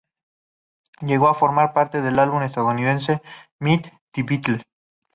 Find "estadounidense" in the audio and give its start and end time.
2.41-3.21